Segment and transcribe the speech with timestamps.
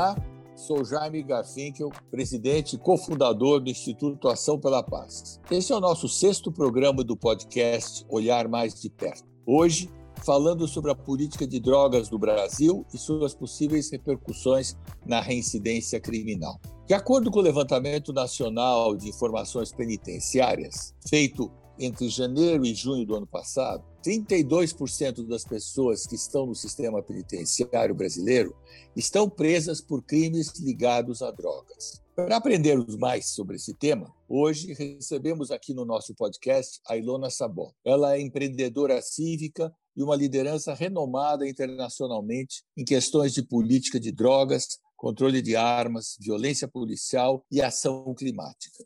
[0.00, 0.16] Olá,
[0.56, 5.38] sou Jaime Garfinkel, presidente e cofundador do Instituto Ação pela Paz.
[5.50, 9.28] Esse é o nosso sexto programa do podcast Olhar Mais de Perto.
[9.44, 9.90] Hoje,
[10.24, 16.58] falando sobre a política de drogas do Brasil e suas possíveis repercussões na reincidência criminal.
[16.86, 23.16] De acordo com o Levantamento Nacional de Informações Penitenciárias, feito entre janeiro e junho do
[23.16, 28.56] ano passado, 32% das pessoas que estão no sistema penitenciário brasileiro
[28.96, 32.02] estão presas por crimes ligados a drogas.
[32.14, 37.72] Para aprendermos mais sobre esse tema, hoje recebemos aqui no nosso podcast a Ilona Sabon.
[37.84, 44.78] Ela é empreendedora cívica e uma liderança renomada internacionalmente em questões de política de drogas,
[44.96, 48.84] controle de armas, violência policial e ação climática.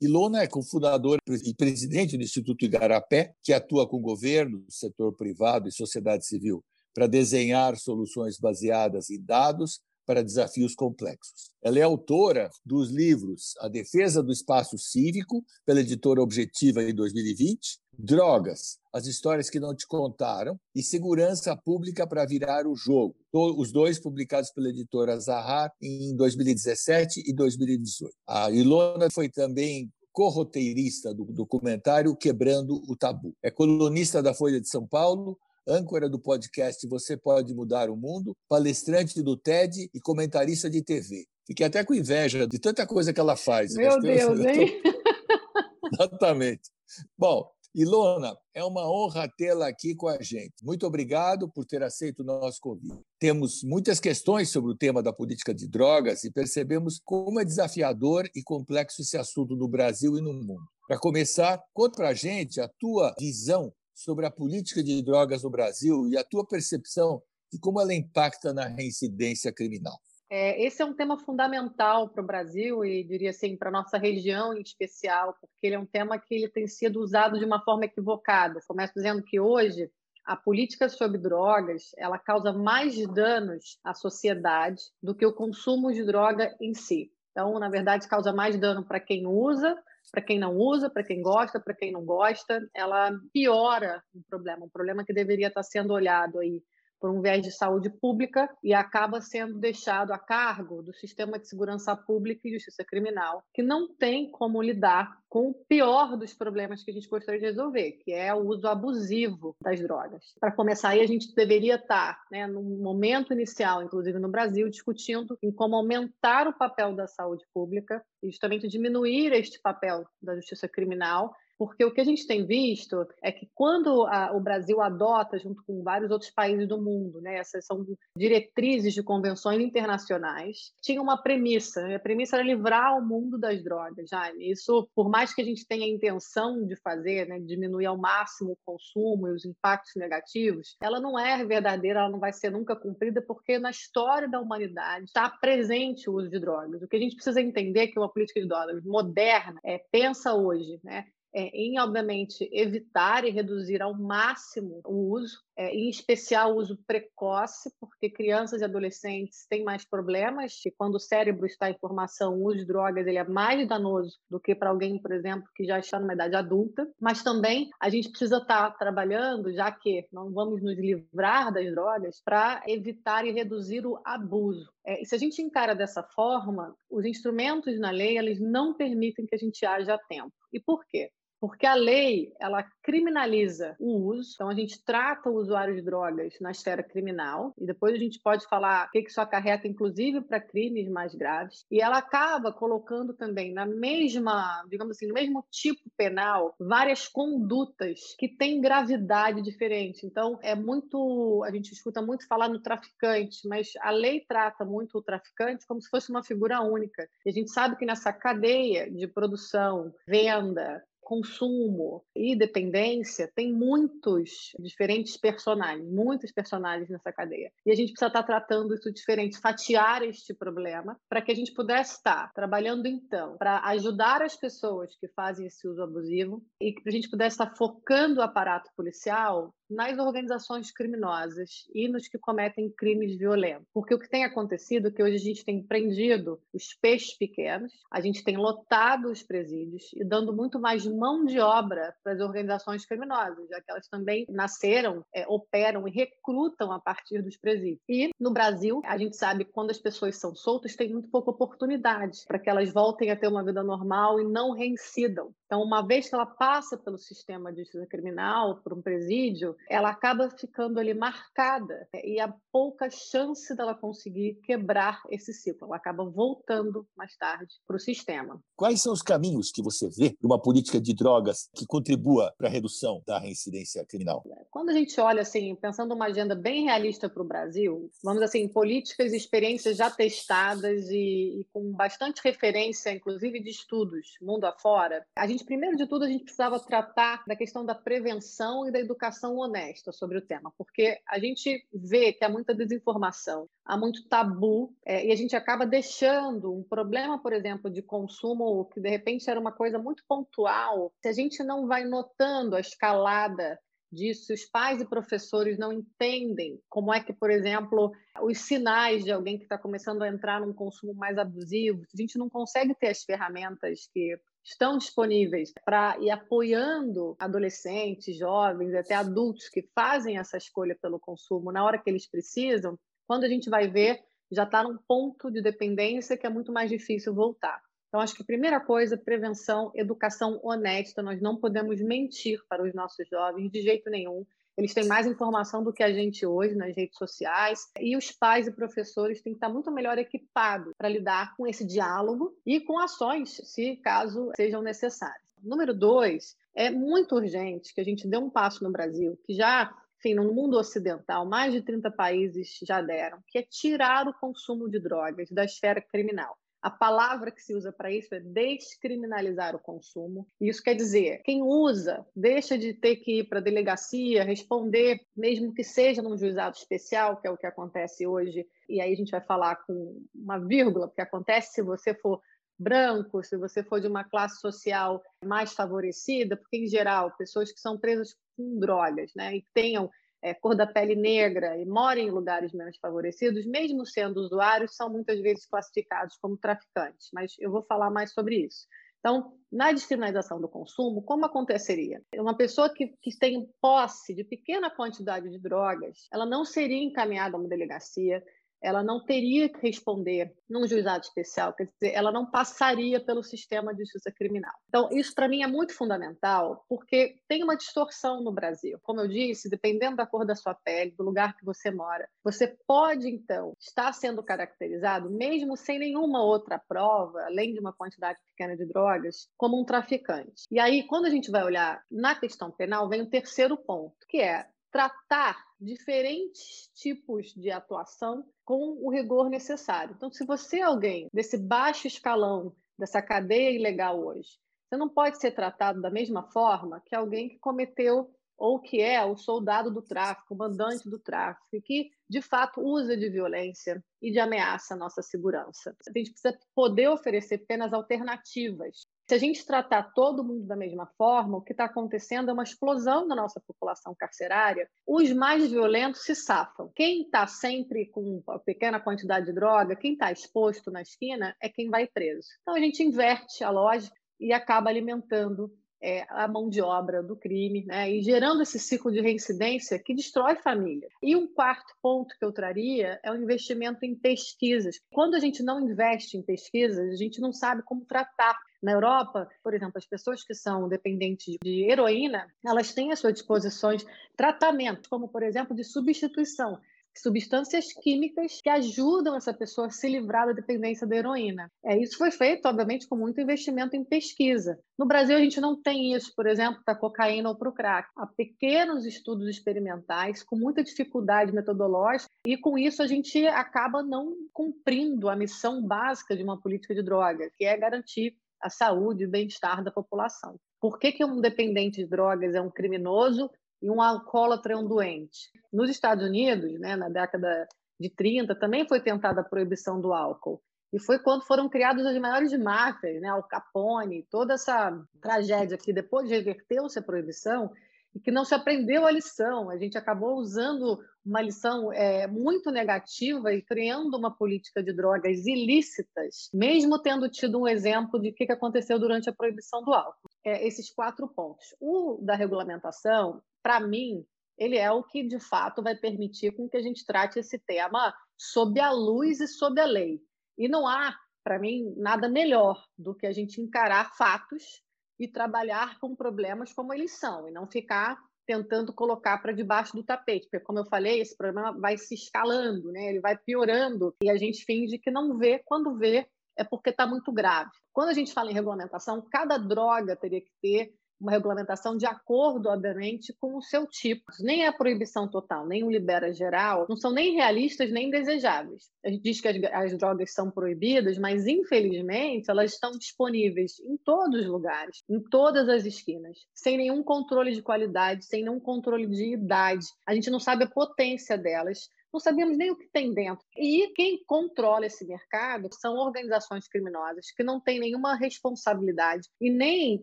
[0.00, 5.72] Ilona é cofundadora e presidente do Instituto Igarapé, que atua com governo, setor privado e
[5.72, 11.52] sociedade civil para desenhar soluções baseadas em dados para desafios complexos.
[11.62, 17.78] Ela é autora dos livros A Defesa do Espaço Cívico, pela editora Objetiva em 2020,
[17.96, 23.14] Drogas, as histórias que não te contaram, e Segurança Pública para virar o jogo.
[23.32, 28.12] Os dois publicados pela editora Zahar em 2017 e 2018.
[28.26, 33.34] A Ilona foi também corroteirista do documentário Quebrando o Tabu.
[33.42, 38.36] É colunista da Folha de São Paulo, âncora do podcast Você Pode Mudar o Mundo,
[38.48, 41.26] palestrante do TED e comentarista de TV.
[41.46, 43.74] Fiquei até com inveja de tanta coisa que ela faz.
[43.74, 44.48] Meu Deus, eu...
[44.48, 44.82] hein?
[45.92, 46.70] Exatamente.
[47.18, 50.54] Bom, Ilona, é uma honra tê-la aqui com a gente.
[50.62, 52.98] Muito obrigado por ter aceito o nosso convite.
[53.18, 58.28] Temos muitas questões sobre o tema da política de drogas e percebemos como é desafiador
[58.34, 60.64] e complexo esse assunto no Brasil e no mundo.
[60.88, 65.50] Para começar, conta para a gente a tua visão sobre a política de drogas no
[65.50, 67.22] Brasil e a tua percepção
[67.52, 69.96] de como ela impacta na reincidência criminal.
[70.32, 74.56] É, esse é um tema fundamental para o Brasil e diria assim para nossa região
[74.56, 77.84] em especial, porque ele é um tema que ele tem sido usado de uma forma
[77.84, 78.60] equivocada.
[78.68, 79.90] Começo dizendo que hoje
[80.24, 86.04] a política sobre drogas ela causa mais danos à sociedade do que o consumo de
[86.04, 87.10] droga em si.
[87.32, 89.76] Então, na verdade, causa mais dano para quem usa,
[90.12, 92.60] para quem não usa, para quem gosta, para quem não gosta.
[92.72, 96.62] Ela piora o problema, um problema que deveria estar sendo olhado aí
[97.00, 101.48] por um viés de saúde pública e acaba sendo deixado a cargo do sistema de
[101.48, 106.82] segurança pública e justiça criminal, que não tem como lidar com o pior dos problemas
[106.82, 110.34] que a gente gostaria de resolver, que é o uso abusivo das drogas.
[110.40, 115.38] Para começar aí, a gente deveria estar, né, no momento inicial, inclusive no Brasil, discutindo
[115.42, 120.68] em como aumentar o papel da saúde pública e justamente diminuir este papel da justiça
[120.68, 125.38] criminal porque o que a gente tem visto é que quando a, o Brasil adota,
[125.38, 131.02] junto com vários outros países do mundo, né, essas são diretrizes de convenções internacionais, tinha
[131.02, 134.08] uma premissa, né, a premissa era livrar o mundo das drogas.
[134.08, 134.32] Já.
[134.36, 138.52] Isso, por mais que a gente tenha a intenção de fazer, né, diminuir ao máximo
[138.52, 142.74] o consumo e os impactos negativos, ela não é verdadeira, ela não vai ser nunca
[142.74, 146.80] cumprida, porque na história da humanidade está presente o uso de drogas.
[146.80, 150.32] O que a gente precisa entender é que uma política de drogas moderna é, pensa
[150.32, 156.52] hoje, né, é, em, obviamente, evitar e reduzir ao máximo o uso, é, em especial
[156.52, 161.70] o uso precoce, porque crianças e adolescentes têm mais problemas, e quando o cérebro está
[161.70, 165.12] em formação, o uso de drogas ele é mais danoso do que para alguém, por
[165.12, 166.88] exemplo, que já está numa idade adulta.
[167.00, 172.20] Mas também a gente precisa estar trabalhando, já que não vamos nos livrar das drogas,
[172.24, 174.72] para evitar e reduzir o abuso.
[174.84, 179.26] É, e se a gente encara dessa forma, os instrumentos na lei eles não permitem
[179.26, 180.32] que a gente haja a tempo.
[180.52, 181.10] E por quê?
[181.40, 186.34] Porque a lei ela criminaliza o uso, então a gente trata o usuário de drogas
[186.40, 190.40] na esfera criminal e depois a gente pode falar o que isso acarreta, inclusive para
[190.40, 195.82] crimes mais graves, e ela acaba colocando também na mesma, digamos assim, no mesmo tipo
[195.96, 200.04] penal várias condutas que têm gravidade diferente.
[200.04, 204.98] Então é muito, a gente escuta muito falar no traficante, mas a lei trata muito
[204.98, 207.08] o traficante como se fosse uma figura única.
[207.24, 214.52] E a gente sabe que nessa cadeia de produção, venda, consumo e dependência tem muitos
[214.60, 217.50] diferentes personagens, muitos personagens nessa cadeia.
[217.66, 221.52] E a gente precisa estar tratando isso diferente, fatiar este problema, para que a gente
[221.52, 226.88] pudesse estar trabalhando então para ajudar as pessoas que fazem esse uso abusivo e que
[226.88, 232.70] a gente pudesse estar focando o aparato policial nas organizações criminosas e nos que cometem
[232.70, 233.66] crimes violentos.
[233.72, 237.72] Porque o que tem acontecido é que hoje a gente tem prendido os peixes pequenos,
[237.90, 242.20] a gente tem lotado os presídios e dando muito mais mão de obra para as
[242.20, 247.80] organizações criminosas, já que elas também nasceram, é, operam e recrutam a partir dos presídios.
[247.88, 251.30] E no Brasil, a gente sabe que quando as pessoas são soltas, tem muito pouca
[251.30, 255.32] oportunidade para que elas voltem a ter uma vida normal e não reincidam.
[255.46, 259.90] Então, uma vez que ela passa pelo sistema de justiça criminal, por um presídio, ela
[259.90, 265.66] acaba ficando ali marcada né, e há pouca chance dela conseguir quebrar esse ciclo.
[265.66, 268.40] Ela acaba voltando mais tarde para o sistema.
[268.56, 272.48] Quais são os caminhos que você vê de uma política de drogas que contribua para
[272.48, 274.22] a redução da reincidência criminal?
[274.50, 278.48] Quando a gente olha assim, pensando uma agenda bem realista para o Brasil, vamos assim,
[278.48, 285.04] políticas e experiências já testadas e, e com bastante referência, inclusive de estudos mundo afora,
[285.16, 288.70] a gente gente, primeiro de tudo, a gente precisava tratar da questão da prevenção e
[288.70, 293.76] da educação honesta sobre o tema, porque a gente vê que há muita desinformação, há
[293.76, 298.80] muito tabu, é, e a gente acaba deixando um problema, por exemplo, de consumo que
[298.80, 303.58] de repente era uma coisa muito pontual, se a gente não vai notando a escalada
[303.92, 307.92] disso, os pais e professores não entendem como é que, por exemplo,
[308.22, 312.16] os sinais de alguém que está começando a entrar num consumo mais abusivo, a gente
[312.16, 314.16] não consegue ter as ferramentas que
[314.50, 321.52] estão disponíveis para ir apoiando adolescentes, jovens, até adultos que fazem essa escolha pelo consumo
[321.52, 322.76] na hora que eles precisam,
[323.06, 324.00] quando a gente vai ver,
[324.30, 327.60] já está num ponto de dependência que é muito mais difícil voltar.
[327.88, 331.02] Então, acho que a primeira coisa, prevenção, educação honesta.
[331.02, 334.24] Nós não podemos mentir para os nossos jovens de jeito nenhum.
[334.56, 337.60] Eles têm mais informação do que a gente hoje nas redes sociais.
[337.78, 341.66] E os pais e professores têm que estar muito melhor equipados para lidar com esse
[341.66, 345.30] diálogo e com ações, se caso sejam necessárias.
[345.42, 349.74] Número dois, é muito urgente que a gente dê um passo no Brasil, que já
[350.00, 354.66] enfim, no mundo ocidental, mais de 30 países já deram, que é tirar o consumo
[354.68, 356.38] de drogas da esfera criminal.
[356.62, 360.28] A palavra que se usa para isso é descriminalizar o consumo.
[360.40, 365.54] Isso quer dizer, quem usa deixa de ter que ir para a delegacia, responder, mesmo
[365.54, 368.46] que seja num juizado especial, que é o que acontece hoje.
[368.68, 372.20] E aí a gente vai falar com uma vírgula, porque acontece se você for
[372.58, 377.58] branco, se você for de uma classe social mais favorecida, porque em geral pessoas que
[377.58, 379.90] são presas com drogas, né, e tenham
[380.22, 384.90] é, cor da pele negra e moram em lugares menos favorecidos, mesmo sendo usuários, são
[384.90, 387.08] muitas vezes classificados como traficantes.
[387.12, 388.66] Mas eu vou falar mais sobre isso.
[389.00, 392.02] Então, na descriminalização do consumo, como aconteceria?
[392.16, 397.34] Uma pessoa que, que tem posse de pequena quantidade de drogas, ela não seria encaminhada
[397.34, 398.22] a uma delegacia,
[398.62, 403.72] ela não teria que responder num juizado especial, quer dizer, ela não passaria pelo sistema
[403.72, 404.52] de justiça criminal.
[404.68, 408.78] Então, isso para mim é muito fundamental, porque tem uma distorção no Brasil.
[408.82, 412.56] Como eu disse, dependendo da cor da sua pele, do lugar que você mora, você
[412.66, 418.56] pode, então, estar sendo caracterizado, mesmo sem nenhuma outra prova, além de uma quantidade pequena
[418.56, 420.44] de drogas, como um traficante.
[420.50, 424.20] E aí, quando a gente vai olhar na questão penal, vem o terceiro ponto, que
[424.20, 429.94] é tratar diferentes tipos de atuação com o rigor necessário.
[429.96, 434.38] Então, se você é alguém desse baixo escalão dessa cadeia ilegal hoje,
[434.68, 439.04] você não pode ser tratado da mesma forma que alguém que cometeu ou que é
[439.04, 444.10] o soldado do tráfico, o mandante do tráfico, que de fato usa de violência e
[444.10, 445.76] de ameaça a nossa segurança.
[445.86, 450.86] A gente precisa poder oferecer penas alternativas se a gente tratar todo mundo da mesma
[450.96, 454.70] forma, o que está acontecendo é uma explosão da nossa população carcerária.
[454.86, 456.70] Os mais violentos se safam.
[456.76, 461.48] Quem está sempre com uma pequena quantidade de droga, quem está exposto na esquina, é
[461.48, 462.28] quem vai preso.
[462.42, 467.16] Então a gente inverte a lógica e acaba alimentando é, a mão de obra do
[467.16, 467.90] crime, né?
[467.90, 470.88] e gerando esse ciclo de reincidência que destrói família.
[471.02, 474.78] E um quarto ponto que eu traria é o investimento em pesquisas.
[474.92, 479.28] Quando a gente não investe em pesquisas, a gente não sabe como tratar na Europa,
[479.42, 483.70] por exemplo, as pessoas que são dependentes de heroína, elas têm à sua disposição
[484.16, 486.58] tratamentos, como, por exemplo, de substituição
[486.96, 491.50] substâncias químicas que ajudam essa pessoa a se livrar da dependência da heroína.
[491.64, 494.58] É, isso foi feito, obviamente, com muito investimento em pesquisa.
[494.78, 497.88] No Brasil, a gente não tem isso, por exemplo, para cocaína ou para o crack.
[497.96, 504.14] Há pequenos estudos experimentais, com muita dificuldade metodológica, e com isso a gente acaba não
[504.32, 509.06] cumprindo a missão básica de uma política de drogas, que é garantir a saúde e
[509.06, 510.36] o bem-estar da população.
[510.60, 513.30] Por que, que um dependente de drogas é um criminoso
[513.62, 515.30] e um alcoólatra é um doente?
[515.52, 520.42] Nos Estados Unidos, né, na década de 30, também foi tentada a proibição do álcool.
[520.72, 524.70] E foi quando foram criadas as maiores máfias, né, Al Capone, toda essa
[525.00, 527.50] tragédia que depois reverteu-se a proibição,
[527.94, 529.50] e que não se aprendeu a lição.
[529.50, 535.26] A gente acabou usando uma lição é, muito negativa e criando uma política de drogas
[535.26, 540.08] ilícitas, mesmo tendo tido um exemplo de o que aconteceu durante a proibição do álcool.
[540.24, 541.54] É, esses quatro pontos.
[541.60, 544.04] O da regulamentação, para mim,
[544.38, 547.94] ele é o que de fato vai permitir com que a gente trate esse tema
[548.16, 550.00] sob a luz e sob a lei.
[550.38, 554.62] E não há, para mim, nada melhor do que a gente encarar fatos
[555.00, 559.82] e trabalhar com problemas como eles são, e não ficar tentando colocar para debaixo do
[559.82, 562.90] tapete, porque como eu falei, esse problema vai se escalando, né?
[562.90, 566.06] Ele vai piorando e a gente finge que não vê, quando vê
[566.38, 567.50] é porque está muito grave.
[567.72, 572.48] Quando a gente fala em regulamentação, cada droga teria que ter uma regulamentação de acordo,
[572.48, 574.04] obviamente, com o seu tipo.
[574.20, 578.64] Nem a proibição total, nem o libera geral, não são nem realistas nem desejáveis.
[578.84, 583.76] A gente diz que as, as drogas são proibidas, mas infelizmente elas estão disponíveis em
[583.78, 588.86] todos os lugares, em todas as esquinas, sem nenhum controle de qualidade, sem nenhum controle
[588.86, 589.66] de idade.
[589.86, 593.24] A gente não sabe a potência delas não sabemos nem o que tem dentro.
[593.36, 599.82] E quem controla esse mercado são organizações criminosas que não têm nenhuma responsabilidade e nem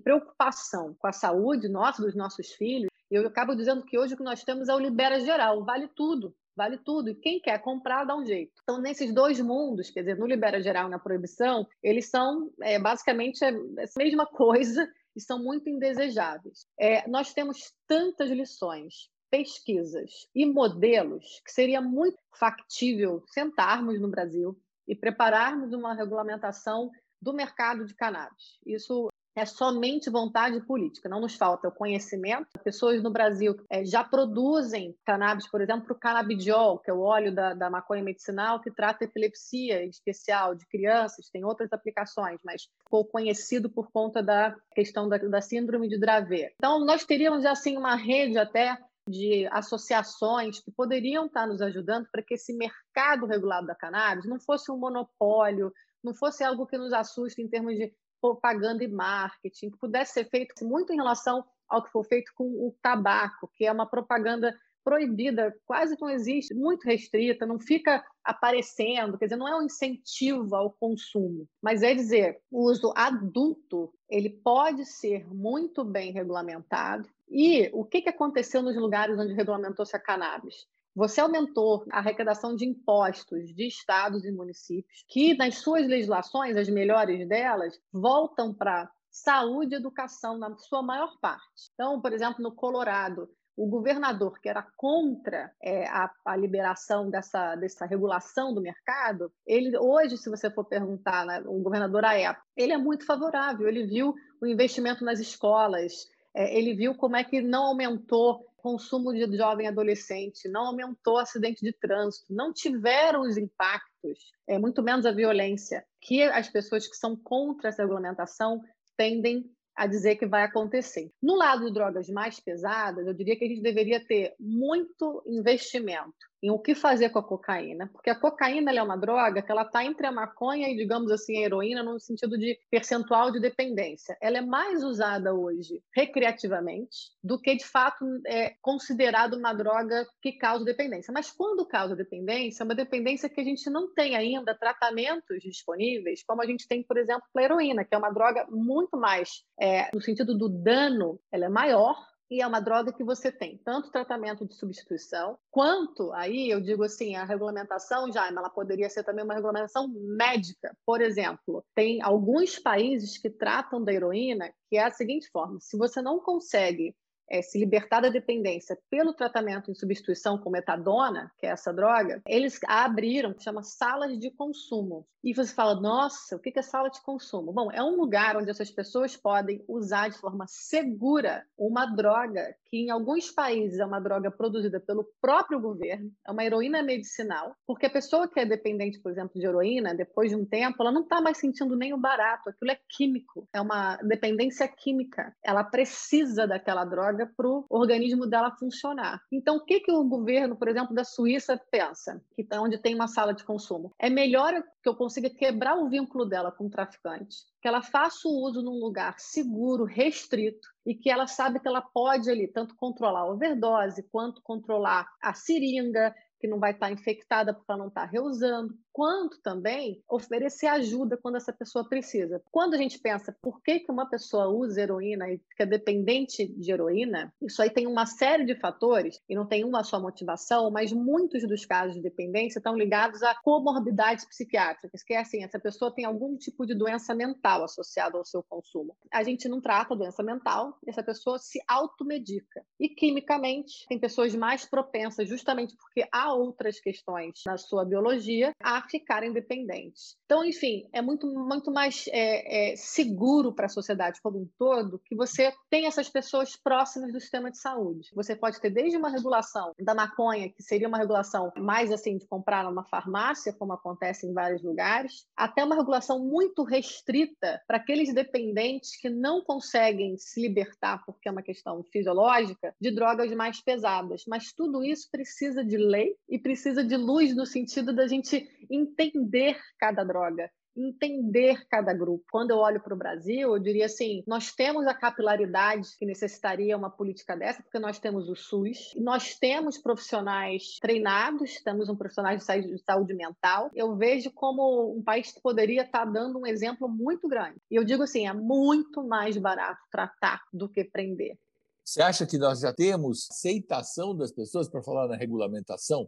[0.02, 2.90] preocupação com a saúde nossa, dos nossos filhos.
[3.10, 6.36] Eu acabo dizendo que hoje o que nós temos é o libera geral, vale tudo
[6.58, 7.12] vale tudo.
[7.12, 8.52] E quem quer comprar, dá um jeito.
[8.64, 12.80] Então, nesses dois mundos, quer dizer, no libera geral e na proibição, eles são é,
[12.80, 13.52] basicamente a
[13.96, 16.66] mesma coisa e são muito indesejáveis.
[16.80, 24.58] É, nós temos tantas lições pesquisas e modelos que seria muito factível sentarmos no Brasil
[24.88, 26.90] e prepararmos uma regulamentação
[27.22, 28.58] do mercado de cannabis.
[28.66, 32.48] Isso é somente vontade política, não nos falta o conhecimento.
[32.64, 37.34] Pessoas no Brasil é, já produzem cannabis, por exemplo, o canabidiol, que é o óleo
[37.34, 42.64] da, da maconha medicinal que trata epilepsia em especial de crianças, tem outras aplicações, mas
[42.84, 46.54] ficou conhecido por conta da questão da, da síndrome de Dravet.
[46.56, 48.76] Então, nós teríamos assim uma rede até
[49.08, 54.40] de associações que poderiam estar nos ajudando para que esse mercado regulado da cannabis não
[54.40, 55.72] fosse um monopólio,
[56.04, 60.30] não fosse algo que nos assuste em termos de propaganda e marketing, que pudesse ser
[60.30, 64.58] feito muito em relação ao que foi feito com o tabaco, que é uma propaganda
[64.88, 70.56] proibida, quase não existe, muito restrita, não fica aparecendo, quer dizer, não é um incentivo
[70.56, 77.06] ao consumo, mas é dizer, o uso adulto, ele pode ser muito bem regulamentado.
[77.30, 80.56] E o que, que aconteceu nos lugares onde regulamentou-se a cannabis?
[80.96, 86.70] Você aumentou a arrecadação de impostos de estados e municípios, que nas suas legislações, as
[86.70, 91.72] melhores delas, voltam para saúde e educação na sua maior parte.
[91.74, 97.56] Então, por exemplo, no Colorado, o governador que era contra é, a, a, liberação dessa,
[97.56, 102.46] dessa regulação do mercado, ele hoje, se você for perguntar, né, o governador à época,
[102.56, 103.68] ele é muito favorável.
[103.68, 109.12] Ele viu o investimento nas escolas, é, ele viu como é que não aumentou consumo
[109.12, 115.06] de jovem adolescente, não aumentou acidente de trânsito, não tiveram os impactos, é, muito menos
[115.06, 118.62] a violência, que as pessoas que são contra essa regulamentação
[118.96, 121.12] tendem a dizer que vai acontecer.
[121.22, 126.16] No lado de drogas mais pesadas, eu diria que a gente deveria ter muito investimento
[126.42, 129.64] em o que fazer com a cocaína, porque a cocaína é uma droga que ela
[129.64, 134.18] está entre a maconha e, digamos assim, a heroína no sentido de percentual de dependência.
[134.22, 140.34] Ela é mais usada hoje recreativamente do que, de fato, é considerada uma droga que
[140.34, 141.12] causa dependência.
[141.12, 146.24] Mas quando causa dependência, é uma dependência que a gente não tem ainda tratamentos disponíveis,
[146.24, 149.90] como a gente tem, por exemplo, a heroína, que é uma droga muito mais, é,
[149.94, 151.96] no sentido do dano, ela é maior,
[152.30, 156.84] e é uma droga que você tem tanto tratamento de substituição, quanto, aí eu digo
[156.84, 160.76] assim, a regulamentação, já, ela poderia ser também uma regulamentação médica.
[160.86, 165.78] Por exemplo, tem alguns países que tratam da heroína que é a seguinte forma: se
[165.78, 166.96] você não consegue
[167.30, 172.22] é, se libertar da dependência pelo tratamento em substituição com metadona, que é essa droga,
[172.26, 175.06] eles abriram, que chama salas de consumo.
[175.24, 177.52] E você fala, nossa, o que é sala de consumo?
[177.52, 182.78] Bom, é um lugar onde essas pessoas podem usar de forma segura uma droga que
[182.78, 187.86] em alguns países é uma droga produzida pelo próprio governo, é uma heroína medicinal, porque
[187.86, 191.02] a pessoa que é dependente, por exemplo, de heroína, depois de um tempo, ela não
[191.02, 195.34] está mais sentindo nem o barato, aquilo é químico, é uma dependência química.
[195.44, 199.22] Ela precisa daquela droga para o organismo dela funcionar.
[199.32, 202.96] Então, o que, que o governo, por exemplo, da Suíça pensa, que tá onde tem
[202.96, 203.92] uma sala de consumo?
[204.00, 208.28] É melhor que eu consiga quebrar o vínculo dela com o traficante, que ela faça
[208.28, 212.76] o uso num lugar seguro, restrito, e que ela sabe que ela pode ali tanto
[212.76, 217.88] controlar a overdose, quanto controlar a seringa, que não vai estar infectada porque ela não
[217.88, 222.42] está reusando, quanto também oferecer ajuda quando essa pessoa precisa.
[222.50, 226.72] Quando a gente pensa por que, que uma pessoa usa heroína e fica dependente de
[226.72, 230.92] heroína, isso aí tem uma série de fatores e não tem uma só motivação, mas
[230.92, 235.94] muitos dos casos de dependência estão ligados a comorbidades psiquiátricas, que é assim, essa pessoa
[235.94, 238.98] tem algum tipo de doença mental associada ao seu consumo.
[239.14, 242.66] A gente não trata a doença mental, essa pessoa se automedica.
[242.80, 248.87] E quimicamente, tem pessoas mais propensas, justamente porque há outras questões na sua biologia, a
[248.90, 250.18] ficarem dependentes.
[250.26, 255.02] Então, enfim, é muito, muito mais é, é, seguro para a sociedade como um todo
[255.06, 258.10] que você tem essas pessoas próximas do sistema de saúde.
[258.14, 262.28] Você pode ter desde uma regulação da maconha, que seria uma regulação mais assim de
[262.28, 268.14] comprar numa farmácia, como acontece em vários lugares, até uma regulação muito restrita para aqueles
[268.14, 274.24] dependentes que não conseguem se libertar porque é uma questão fisiológica de drogas mais pesadas.
[274.28, 278.48] Mas tudo isso precisa de lei e precisa de luz no sentido da gente
[278.78, 282.24] entender cada droga entender cada grupo.
[282.32, 286.78] Quando eu olho para o Brasil, eu diria assim: nós temos a capilaridade que necessitaria
[286.78, 292.36] uma política dessa, porque nós temos o SUS, nós temos profissionais treinados, temos um profissional
[292.36, 292.44] de
[292.84, 293.72] saúde mental.
[293.74, 297.60] Eu vejo como um país que poderia estar dando um exemplo muito grande.
[297.72, 301.38] E eu digo assim: é muito mais barato tratar do que prender.
[301.84, 306.08] Você acha que nós já temos aceitação das pessoas para falar na regulamentação?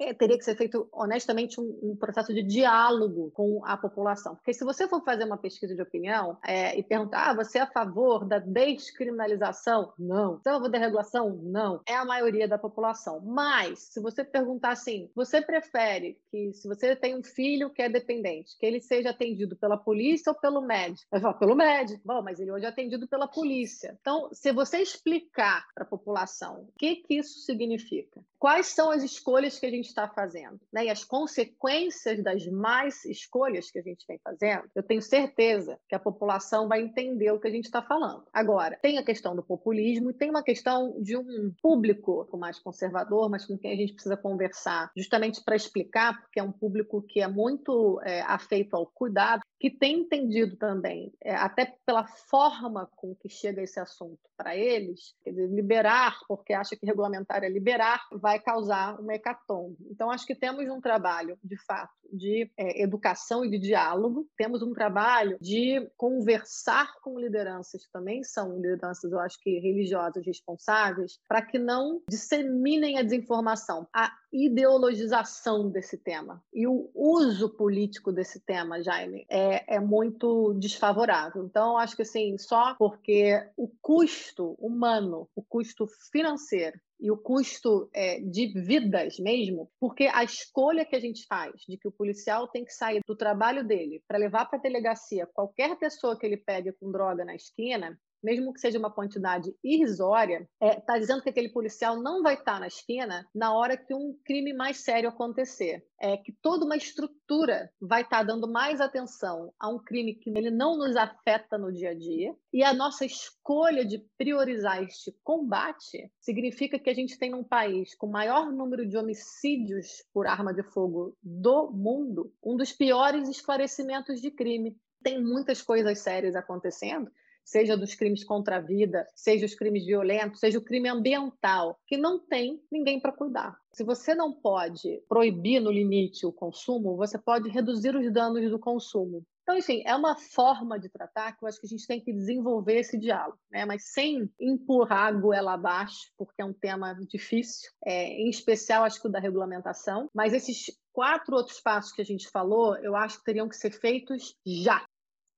[0.00, 4.34] É, teria que ser feito, honestamente, um, um, processo de diálogo com a população.
[4.34, 7.60] Porque se você for fazer uma pesquisa de opinião é, e perguntar, ah, você é
[7.60, 9.92] a favor da descriminalização?
[9.98, 10.38] Não.
[10.38, 11.38] Você é a favor da regulação?
[11.42, 11.82] Não.
[11.86, 13.20] É a maioria da população.
[13.20, 17.88] Mas, se você perguntar assim, você prefere que, se você tem um filho que é
[17.88, 21.06] dependente, que ele seja atendido pela polícia ou pelo médico?
[21.10, 22.00] Vai falar, pelo médico.
[22.04, 23.98] Bom, mas ele hoje é atendido pela polícia.
[24.00, 29.04] Então, se você explicar para a população o que, que isso significa, quais são as
[29.04, 30.86] escolhas que a gente está fazendo, né?
[30.86, 35.94] E as consequências das más escolhas que a gente vem fazendo, eu tenho certeza que
[35.94, 38.24] a população vai entender o que a gente está falando.
[38.32, 43.28] Agora, tem a questão do populismo e tem uma questão de um público mais conservador,
[43.28, 47.20] mas com quem a gente precisa conversar, justamente para explicar, porque é um público que
[47.20, 53.14] é muito é, afeito ao cuidado, que tem entendido também, é, até pela forma com
[53.14, 58.00] que chega esse assunto para eles, quer dizer, liberar, porque acha que regulamentar é liberar,
[58.10, 59.76] vai causar uma hecatombe.
[59.90, 64.62] Então, acho que temos um trabalho, de fato, de é, educação e de diálogo, temos
[64.62, 71.18] um trabalho de conversar com lideranças que também são lideranças, eu acho que religiosas responsáveis,
[71.28, 73.86] para que não disseminem a desinformação.
[73.94, 81.44] A ideologização desse tema e o uso político desse tema, Jaime, é, é muito desfavorável.
[81.44, 87.88] Então, acho que assim, só porque o custo humano, o custo financeiro e o custo
[87.94, 92.46] é, de vidas mesmo, porque a escolha que a gente faz de que o policial
[92.48, 96.36] tem que sair do trabalho dele para levar para a delegacia qualquer pessoa que ele
[96.36, 101.22] pegue com droga na esquina, mesmo que seja uma quantidade irrisória, está é, tá dizendo
[101.22, 104.78] que aquele policial não vai estar tá na esquina na hora que um crime mais
[104.78, 105.84] sério acontecer.
[106.02, 110.30] É que toda uma estrutura vai estar tá dando mais atenção a um crime que
[110.30, 112.34] ele não nos afeta no dia a dia.
[112.52, 117.94] E a nossa escolha de priorizar este combate significa que a gente tem um país
[117.94, 124.20] com maior número de homicídios por arma de fogo do mundo, um dos piores esclarecimentos
[124.20, 124.76] de crime.
[125.02, 127.10] Tem muitas coisas sérias acontecendo,
[127.44, 131.96] seja dos crimes contra a vida, seja os crimes violentos, seja o crime ambiental, que
[131.96, 133.56] não tem ninguém para cuidar.
[133.72, 138.58] Se você não pode proibir no limite o consumo, você pode reduzir os danos do
[138.58, 139.24] consumo.
[139.50, 142.12] Então, enfim, é uma forma de tratar que eu acho que a gente tem que
[142.12, 143.64] desenvolver esse diálogo, né?
[143.64, 149.00] mas sem empurrar a goela abaixo, porque é um tema difícil, é, em especial acho
[149.00, 150.08] que o da regulamentação.
[150.14, 153.72] Mas esses quatro outros passos que a gente falou, eu acho que teriam que ser
[153.72, 154.84] feitos já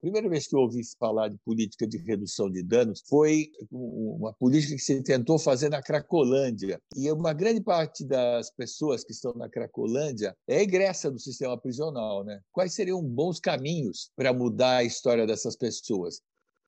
[0.02, 4.74] primeira vez que eu ouvi falar de política de redução de danos foi uma política
[4.74, 6.80] que se tentou fazer na Cracolândia.
[6.96, 12.24] E uma grande parte das pessoas que estão na Cracolândia é egressa do sistema prisional.
[12.24, 12.40] Né?
[12.50, 16.20] Quais seriam bons caminhos para mudar a história dessas pessoas?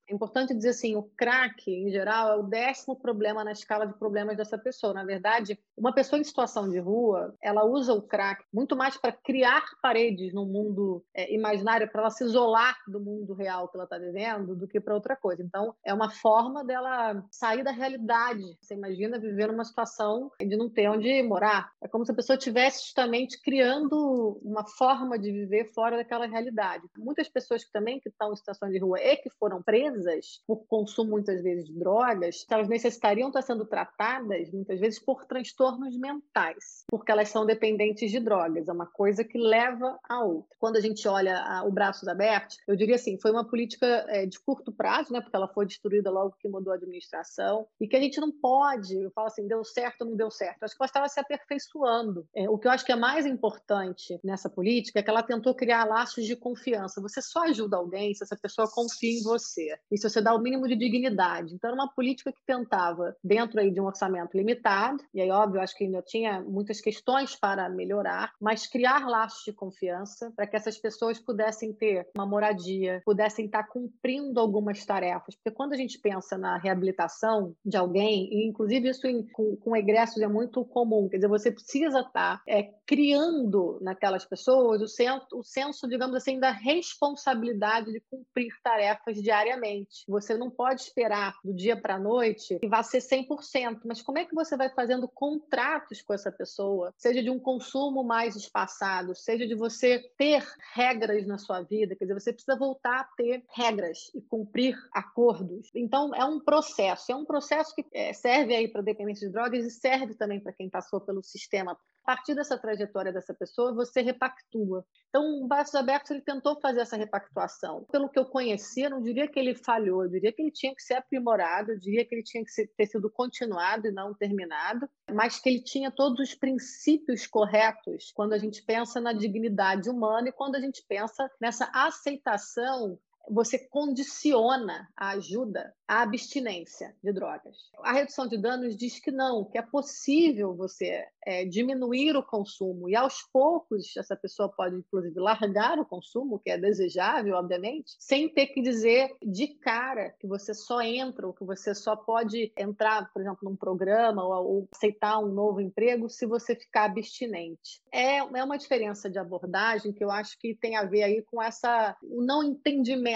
[0.09, 3.95] É importante dizer assim, o crack, em geral, é o décimo problema na escala de
[3.95, 4.93] problemas dessa pessoa.
[4.93, 9.13] Na verdade, uma pessoa em situação de rua, ela usa o crack muito mais para
[9.13, 13.85] criar paredes no mundo é, imaginário, para ela se isolar do mundo real que ela
[13.85, 15.43] está vivendo, do que para outra coisa.
[15.43, 18.43] Então, é uma forma dela sair da realidade.
[18.61, 21.71] Você imagina viver numa situação de não ter onde morar.
[21.83, 26.85] É como se a pessoa estivesse justamente criando uma forma de viver fora daquela realidade.
[26.97, 30.43] Muitas pessoas que também que estão em situação de rua e que foram presas, presas
[30.47, 35.97] por consumo, muitas vezes, de drogas, elas necessitariam estar sendo tratadas, muitas vezes, por transtornos
[35.97, 38.69] mentais, porque elas são dependentes de drogas.
[38.69, 40.57] É uma coisa que leva a outra.
[40.59, 44.27] Quando a gente olha a, o Braços Abertos, eu diria assim, foi uma política é,
[44.27, 47.97] de curto prazo, né, porque ela foi destruída logo que mudou a administração, e que
[47.97, 50.63] a gente não pode, eu falo assim, deu certo ou não deu certo.
[50.63, 52.27] Acho que ela estava se aperfeiçoando.
[52.35, 55.55] É, o que eu acho que é mais importante nessa política é que ela tentou
[55.55, 57.01] criar laços de confiança.
[57.01, 60.39] Você só ajuda alguém se essa pessoa confia em você e se você dá o
[60.39, 61.55] mínimo de dignidade.
[61.55, 65.61] Então, era uma política que tentava, dentro aí de um orçamento limitado, e aí, óbvio,
[65.61, 70.57] acho que ainda tinha muitas questões para melhorar, mas criar laços de confiança para que
[70.57, 75.35] essas pessoas pudessem ter uma moradia, pudessem estar cumprindo algumas tarefas.
[75.37, 79.77] Porque quando a gente pensa na reabilitação de alguém, e inclusive isso em, com, com
[79.77, 85.27] egressos é muito comum, quer dizer, você precisa estar é, criando naquelas pessoas o senso,
[85.33, 89.74] o senso, digamos assim, da responsabilidade de cumprir tarefas diariamente.
[90.09, 94.19] Você não pode esperar do dia para a noite que vá ser 100%, mas como
[94.19, 99.15] é que você vai fazendo contratos com essa pessoa, seja de um consumo mais espaçado,
[99.15, 103.45] seja de você ter regras na sua vida, quer dizer, você precisa voltar a ter
[103.55, 105.71] regras e cumprir acordos.
[105.75, 109.65] Então, é um processo, é um processo que é, serve aí para dependência de drogas
[109.65, 114.03] e serve também para quem passou pelo sistema a partir dessa trajetória dessa pessoa, você
[114.03, 114.85] repactua.
[115.09, 117.87] Então, o Braços Abertos ele tentou fazer essa repactuação.
[117.91, 120.83] Pelo que eu conhecia, não diria que ele falhou, eu diria que ele tinha que
[120.83, 125.41] ser aprimorado, eu diria que ele tinha que ter sido continuado e não terminado, mas
[125.41, 130.33] que ele tinha todos os princípios corretos quando a gente pensa na dignidade humana e
[130.33, 137.57] quando a gente pensa nessa aceitação você condiciona a ajuda à abstinência de drogas.
[137.83, 142.89] A redução de danos diz que não, que é possível você é, diminuir o consumo
[142.89, 148.29] e aos poucos essa pessoa pode inclusive largar o consumo, que é desejável, obviamente, sem
[148.29, 153.11] ter que dizer de cara que você só entra ou que você só pode entrar,
[153.13, 157.83] por exemplo, num programa ou, ou aceitar um novo emprego se você ficar abstinente.
[157.93, 161.43] É, é uma diferença de abordagem que eu acho que tem a ver aí com
[161.43, 163.14] essa o não entendimento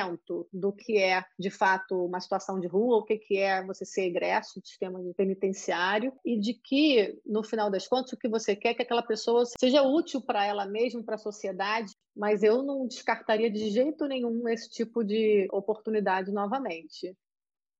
[0.52, 4.60] do que é de fato uma situação de rua, o que é você ser egresso
[4.60, 8.82] do sistema penitenciário e de que no final das contas quanto que você quer que
[8.82, 13.70] aquela pessoa seja útil para ela mesma, para a sociedade, mas eu não descartaria de
[13.70, 17.14] jeito nenhum esse tipo de oportunidade novamente.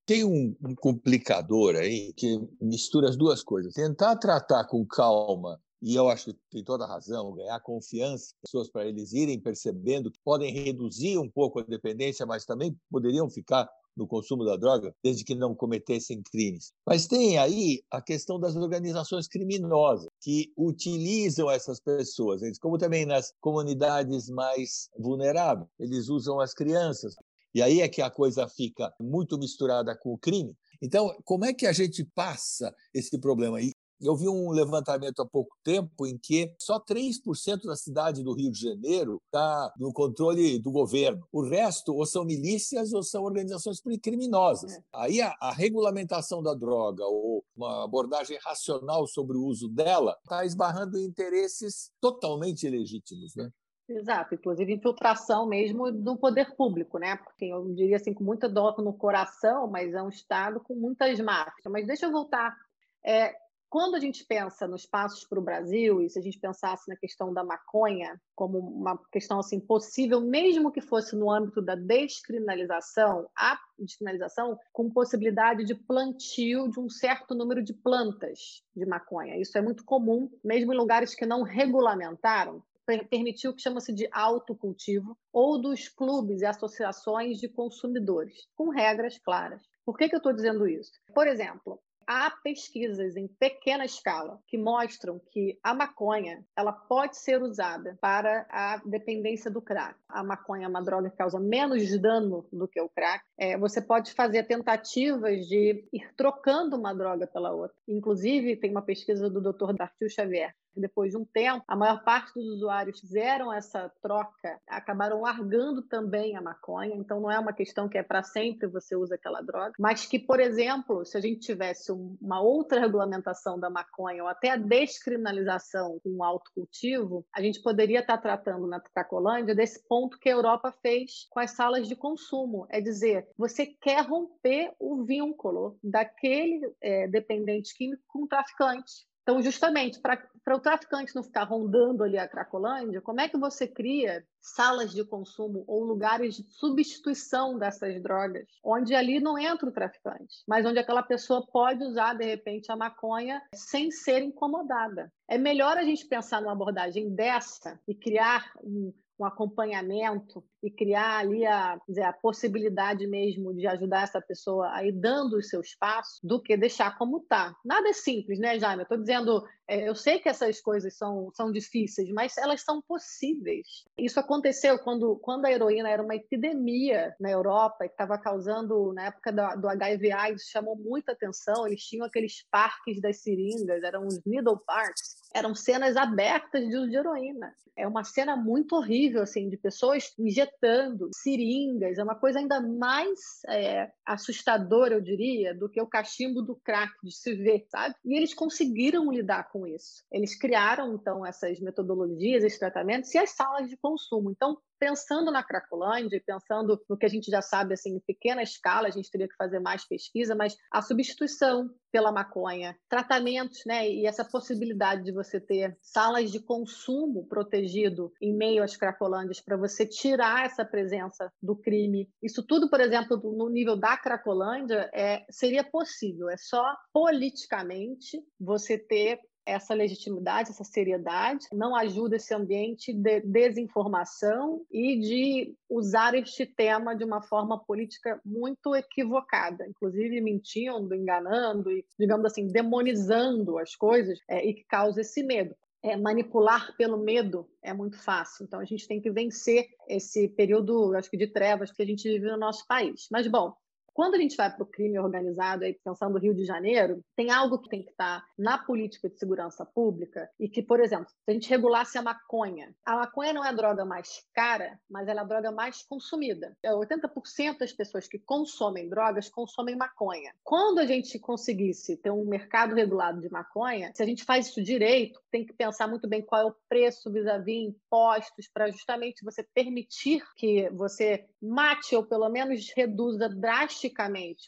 [0.05, 3.73] Tem um, um complicador aí que mistura as duas coisas.
[3.73, 8.69] Tentar tratar com calma e eu acho que tem toda a razão, ganhar confiança pessoas
[8.69, 13.69] para eles irem percebendo que podem reduzir um pouco a dependência, mas também poderiam ficar
[13.95, 16.71] no consumo da droga, desde que não cometessem crimes.
[16.85, 23.33] Mas tem aí a questão das organizações criminosas que utilizam essas pessoas, como também nas
[23.41, 27.13] comunidades mais vulneráveis, eles usam as crianças.
[27.53, 30.55] E aí é que a coisa fica muito misturada com o crime.
[30.81, 33.61] Então, como é que a gente passa esse problema?
[33.61, 38.33] E eu vi um levantamento há pouco tempo em que só 3% da cidade do
[38.33, 41.27] Rio de Janeiro está no controle do governo.
[41.31, 44.73] O resto ou são milícias ou são organizações criminosas.
[44.73, 44.81] É.
[44.93, 50.45] Aí a, a regulamentação da droga ou uma abordagem racional sobre o uso dela está
[50.45, 53.35] esbarrando em interesses totalmente ilegítimos.
[53.35, 53.49] Né?
[53.89, 57.17] Exato, inclusive infiltração mesmo do poder público, né?
[57.17, 61.19] Porque eu diria assim, com muita dor no coração, mas é um Estado com muitas
[61.19, 61.65] máfias.
[61.67, 62.55] Mas deixa eu voltar.
[63.03, 63.33] É,
[63.69, 66.95] quando a gente pensa nos passos para o Brasil, e se a gente pensasse na
[66.95, 73.29] questão da maconha como uma questão assim possível, mesmo que fosse no âmbito da descriminalização,
[73.37, 79.39] a descriminalização com possibilidade de plantio de um certo número de plantas de maconha.
[79.39, 82.63] Isso é muito comum, mesmo em lugares que não regulamentaram,
[83.09, 89.19] permitiu o que chama-se de autocultivo ou dos clubes e associações de consumidores, com regras
[89.19, 89.61] claras.
[89.85, 90.91] Por que, que eu estou dizendo isso?
[91.13, 91.79] Por exemplo,
[92.09, 98.47] há pesquisas em pequena escala que mostram que a maconha ela pode ser usada para
[98.49, 99.95] a dependência do crack.
[100.09, 103.23] A maconha é uma droga que causa menos dano do que o crack.
[103.37, 107.77] É, você pode fazer tentativas de ir trocando uma droga pela outra.
[107.87, 109.73] Inclusive, tem uma pesquisa do Dr.
[109.73, 115.21] Dartil Xavier depois de um tempo, a maior parte dos usuários fizeram essa troca, acabaram
[115.21, 116.95] largando também a maconha.
[116.95, 120.19] Então, não é uma questão que é para sempre você usa aquela droga, mas que,
[120.19, 125.99] por exemplo, se a gente tivesse uma outra regulamentação da maconha ou até a descriminalização
[126.03, 130.71] com o autocultivo, a gente poderia estar tratando na Cracolândia desse ponto que a Europa
[130.81, 132.65] fez com as salas de consumo.
[132.69, 139.08] É dizer, você quer romper o vínculo daquele é, dependente químico com o traficante.
[139.29, 143.67] Então, justamente, para o traficante não ficar rondando ali a Cracolândia, como é que você
[143.67, 149.71] cria salas de consumo ou lugares de substituição dessas drogas, onde ali não entra o
[149.71, 155.13] traficante, mas onde aquela pessoa pode usar, de repente, a maconha sem ser incomodada?
[155.27, 161.19] É melhor a gente pensar numa abordagem dessa e criar um, um acompanhamento e criar
[161.19, 165.75] ali a, dizer, a possibilidade mesmo de ajudar essa pessoa a ir dando os seus
[165.75, 167.55] passos do que deixar como está.
[167.63, 168.81] Nada é simples, né, Jaime?
[168.81, 172.81] Eu estou dizendo, é, eu sei que essas coisas são, são difíceis, mas elas são
[172.81, 173.85] possíveis.
[173.97, 179.07] Isso aconteceu quando, quando a heroína era uma epidemia na Europa e estava causando, na
[179.07, 181.67] época do, do HIV AIDS, chamou muita atenção.
[181.67, 186.89] Eles tinham aqueles parques das seringas, eram os needle parks, eram cenas abertas de uso
[186.89, 187.53] de heroína.
[187.77, 191.97] É uma cena muito horrível, assim, de pessoas injetando seringas.
[191.97, 196.93] É uma coisa ainda mais é, assustadora, eu diria, do que o cachimbo do crack,
[197.01, 197.95] de se ver, sabe?
[198.03, 200.03] E eles conseguiram lidar com isso.
[200.11, 204.31] Eles criaram, então, essas metodologias, esses tratamentos e as salas de consumo.
[204.31, 208.41] Então, pensando na Cracolândia e pensando no que a gente já sabe assim em pequena
[208.41, 213.89] escala, a gente teria que fazer mais pesquisa, mas a substituição pela maconha, tratamentos, né,
[213.89, 219.57] e essa possibilidade de você ter salas de consumo protegido em meio às Cracolândias para
[219.57, 222.07] você tirar essa presença do crime.
[222.21, 226.29] Isso tudo, por exemplo, no nível da Cracolândia, é, seria possível.
[226.29, 226.63] É só
[226.93, 235.55] politicamente você ter essa legitimidade, essa seriedade, não ajuda esse ambiente de desinformação e de
[235.69, 242.47] usar este tema de uma forma política muito equivocada, inclusive mentindo, enganando e, digamos assim,
[242.47, 245.55] demonizando as coisas é, e que causa esse medo.
[245.81, 248.43] É, manipular pelo medo é muito fácil.
[248.43, 252.03] Então, a gente tem que vencer esse período, acho que, de trevas que a gente
[252.09, 253.07] vive no nosso país.
[253.09, 253.55] Mas, bom,
[253.99, 257.31] quando a gente vai para o crime organizado, aí, pensando no Rio de Janeiro, tem
[257.31, 261.09] algo que tem que estar tá na política de segurança pública e que, por exemplo,
[261.09, 265.09] se a gente regulasse a maconha, a maconha não é a droga mais cara, mas
[265.09, 266.55] ela é a droga mais consumida.
[266.65, 267.09] 80%
[267.39, 270.33] é, das pessoas que consomem drogas consomem maconha.
[270.45, 274.63] Quando a gente conseguisse ter um mercado regulado de maconha, se a gente faz isso
[274.63, 279.43] direito, tem que pensar muito bem qual é o preço vis-à-vis impostos para justamente você
[279.43, 283.88] permitir que você mate ou pelo menos reduza drasticamente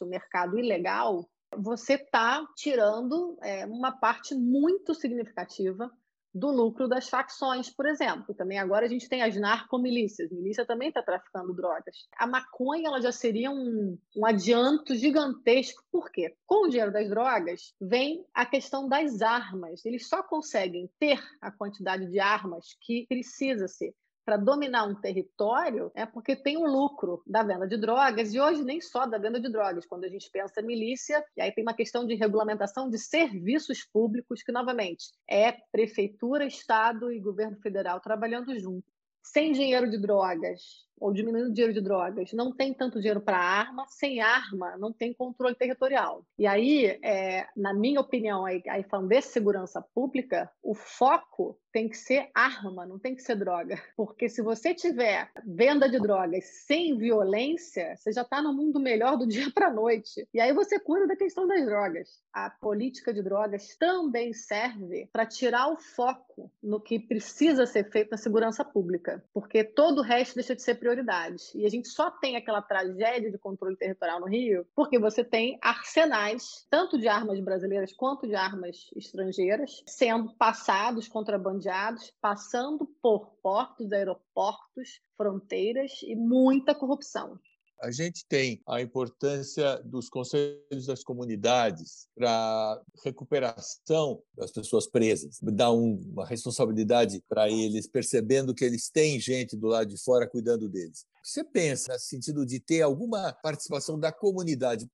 [0.00, 5.90] o mercado ilegal, você está tirando é, uma parte muito significativa
[6.34, 8.34] do lucro das facções, por exemplo.
[8.34, 10.30] Também agora a gente tem as narcomilícias.
[10.30, 12.08] Milícia também está traficando drogas.
[12.16, 15.84] A maconha ela já seria um, um adianto gigantesco.
[15.90, 16.34] Por quê?
[16.46, 19.84] Com o dinheiro das drogas vem a questão das armas.
[19.84, 25.90] Eles só conseguem ter a quantidade de armas que precisa ser para dominar um território
[25.94, 29.40] é porque tem um lucro da venda de drogas, e hoje nem só da venda
[29.40, 29.86] de drogas.
[29.86, 34.42] Quando a gente pensa milícia, e aí tem uma questão de regulamentação de serviços públicos,
[34.42, 38.90] que, novamente, é prefeitura, Estado e governo federal trabalhando junto.
[39.22, 40.60] Sem dinheiro de drogas,
[40.98, 44.92] ou diminuindo o dinheiro de drogas, não tem tanto dinheiro para arma, sem arma não
[44.92, 46.24] tem controle territorial.
[46.38, 51.88] E aí, é, na minha opinião, aí, aí falando de segurança pública, o foco tem
[51.88, 53.80] que ser arma, não tem que ser droga.
[53.96, 59.16] Porque se você tiver venda de drogas sem violência, você já está no mundo melhor
[59.16, 60.28] do dia para a noite.
[60.32, 62.08] E aí você cuida da questão das drogas.
[62.32, 68.10] A política de drogas também serve para tirar o foco no que precisa ser feito
[68.10, 71.54] na segurança pública, porque todo o resto deixa de ser prioridade prioridades.
[71.54, 75.58] E a gente só tem aquela tragédia de controle territorial no Rio porque você tem
[75.62, 83.92] arsenais, tanto de armas brasileiras quanto de armas estrangeiras, sendo passados, contrabandeados, passando por portos,
[83.92, 87.38] aeroportos, fronteiras e muita corrupção.
[87.82, 95.72] A gente tem a importância dos conselhos das comunidades para recuperação das pessoas presas, dar
[95.72, 101.04] uma responsabilidade para eles, percebendo que eles têm gente do lado de fora cuidando deles.
[101.24, 104.88] Você pensa no sentido de ter alguma participação da comunidade?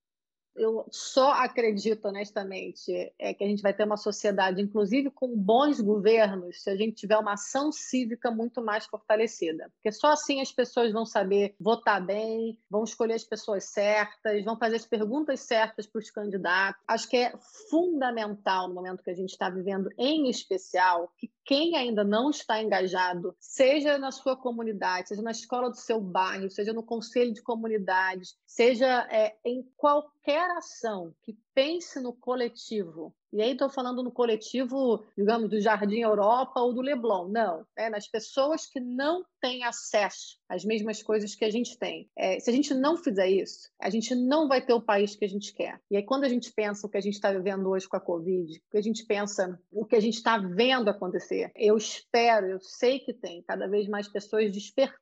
[0.59, 5.79] Eu só acredito, honestamente, é que a gente vai ter uma sociedade, inclusive com bons
[5.79, 9.71] governos, se a gente tiver uma ação cívica muito mais fortalecida.
[9.75, 14.57] Porque só assim as pessoas vão saber votar bem, vão escolher as pessoas certas, vão
[14.57, 16.83] fazer as perguntas certas para os candidatos.
[16.85, 17.33] Acho que é
[17.69, 22.61] fundamental no momento que a gente está vivendo, em especial, que quem ainda não está
[22.61, 27.41] engajado, seja na sua comunidade, seja na escola do seu bairro, seja no conselho de
[27.41, 33.15] comunidade, seja é, em qualquer ação que pense no coletivo.
[33.31, 37.29] E aí estou falando no coletivo, digamos, do Jardim Europa ou do Leblon.
[37.29, 42.09] Não, é nas pessoas que não têm acesso as mesmas coisas que a gente tem.
[42.17, 45.23] É, se a gente não fizer isso, a gente não vai ter o país que
[45.23, 45.79] a gente quer.
[45.89, 48.01] E aí, quando a gente pensa o que a gente está vivendo hoje com a
[48.01, 52.47] Covid, o que a gente pensa o que a gente está vendo acontecer, eu espero,
[52.47, 54.99] eu sei que tem cada vez mais pessoas despertando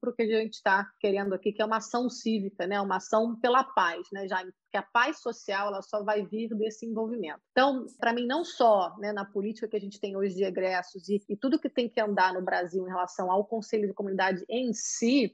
[0.00, 2.80] para o que a gente está querendo aqui, que é uma ação cívica, né?
[2.80, 4.52] uma ação pela paz, né, Jaime?
[4.52, 7.40] Porque a paz social ela só vai vir desse envolvimento.
[7.52, 11.08] Então, para mim, não só né, na política que a gente tem hoje de egressos
[11.08, 14.44] e, e, tudo que tem que andar no Brasil em relação ao Conselho de Comunidade
[14.48, 14.85] em si,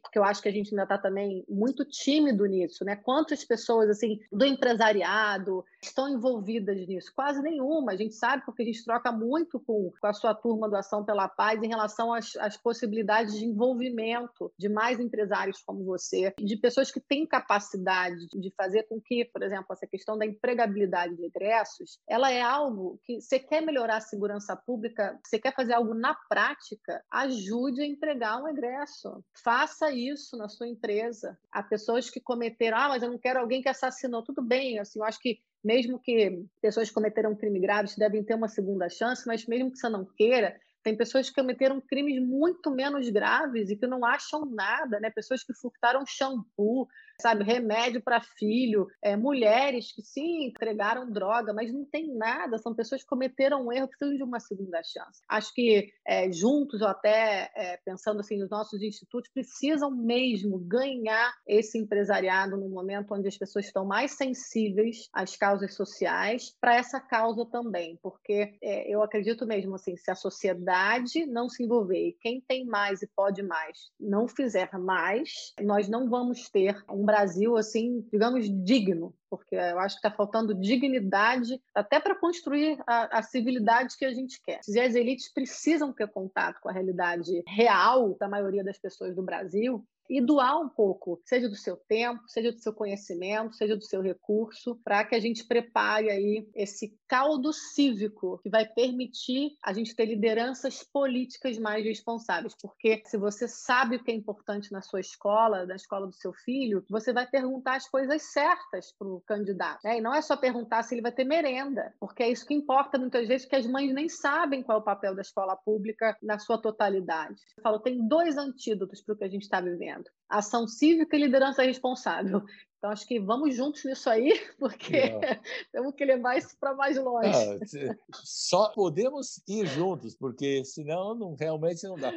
[0.03, 2.97] porque eu acho que a gente ainda está também muito tímido nisso, né?
[2.97, 7.12] Quantas pessoas assim do empresariado estão envolvidas nisso?
[7.15, 7.93] Quase nenhuma.
[7.93, 11.05] A gente sabe porque a gente troca muito com, com a sua turma do Ação
[11.05, 16.57] pela Paz em relação às, às possibilidades de envolvimento de mais empresários como você, de
[16.57, 21.25] pessoas que têm capacidade de fazer com que, por exemplo, essa questão da empregabilidade de
[21.25, 25.95] egressos, ela é algo que você quer melhorar a segurança pública, você quer fazer algo
[25.95, 29.23] na prática, ajude a empregar um egresso.
[29.42, 31.38] Faça isso na sua empresa.
[31.50, 34.22] Há pessoas que cometeram, ah, mas eu não quero alguém que assassinou.
[34.22, 38.35] Tudo bem, assim, eu acho que mesmo que pessoas cometeram um crime grave, devem ter
[38.35, 42.70] uma segunda chance, mas mesmo que você não queira, tem pessoas que cometeram crimes muito
[42.70, 45.11] menos graves e que não acham nada, né?
[45.11, 46.88] Pessoas que furtaram shampoo,
[47.22, 52.74] sabe, remédio para filho, é, mulheres que sim entregaram droga, mas não tem nada, são
[52.74, 55.22] pessoas que cometeram um erro, precisam de uma segunda chance.
[55.28, 61.32] Acho que é, juntos, ou até é, pensando assim nos nossos institutos, precisam mesmo ganhar
[61.46, 67.00] esse empresariado no momento onde as pessoas estão mais sensíveis às causas sociais, para essa
[67.00, 72.40] causa também, porque é, eu acredito mesmo assim, se a sociedade não se envolver quem
[72.40, 78.03] tem mais e pode mais não fizer mais, nós não vamos ter um Brasil, assim,
[78.11, 83.98] digamos, digno, porque eu acho que está faltando dignidade até para construir a, a, civilidade
[83.98, 84.61] que a gente quer.
[84.66, 89.22] E as elites precisam ter contato com a realidade real da maioria das pessoas do
[89.22, 93.85] Brasil e doar um pouco, seja do seu tempo, seja do seu conhecimento, seja do
[93.85, 99.73] seu recurso, para que a gente prepare aí esse caldo cívico que vai permitir a
[99.73, 102.55] gente ter lideranças políticas mais responsáveis.
[102.61, 106.33] Porque se você sabe o que é importante na sua escola, na escola do seu
[106.33, 109.81] filho, você vai perguntar as coisas certas para o candidato.
[109.85, 109.99] Né?
[109.99, 112.99] E não é só perguntar se ele vai ter merenda, porque é isso que importa
[112.99, 116.38] muitas vezes, que as mães nem sabem qual é o papel da escola pública na
[116.38, 117.41] sua totalidade.
[117.57, 119.91] Eu falo, tem dois antídotos para o que a gente está vivendo
[120.28, 122.42] ação cívica e liderança responsável.
[122.78, 124.92] Então, acho que vamos juntos nisso aí, porque
[125.70, 127.28] temos que levar isso para mais longe.
[127.28, 132.12] Ah, só podemos ir juntos, porque senão não, realmente não dá.